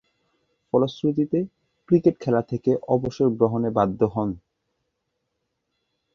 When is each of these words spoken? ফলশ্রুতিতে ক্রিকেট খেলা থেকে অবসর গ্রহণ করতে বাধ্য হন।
ফলশ্রুতিতে 0.73 1.39
ক্রিকেট 1.89 2.15
খেলা 2.19 2.41
থেকে 2.41 2.71
অবসর 2.87 3.27
গ্রহণ 3.29 3.61
করতে 3.63 3.75
বাধ্য 3.77 3.99
হন। 4.13 4.29